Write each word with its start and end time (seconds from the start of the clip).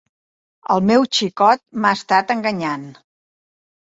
El 0.75 0.79
meu 0.91 1.03
xicot 1.17 1.61
m'ha 1.83 1.91
estat 1.99 2.35
enganyant. 2.39 2.87